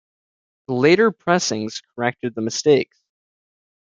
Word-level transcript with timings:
Later 0.67 1.11
pressings 1.11 1.83
corrected 1.93 2.33
the 2.33 2.41
mistakes. 2.41 2.99